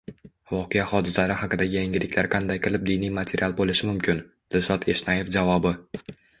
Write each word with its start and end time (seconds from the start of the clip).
Voqea-hodisalar 0.51 1.33
haqidagi 1.41 1.75
yangiliklar 1.79 2.31
qanday 2.37 2.61
qilib 2.65 2.89
diniy 2.89 3.13
material 3.19 3.55
bo‘lishi 3.61 3.93
mumkin? 3.93 4.25
Dilshod 4.57 4.91
Eshnayev 4.97 5.35
javobi 5.41 5.79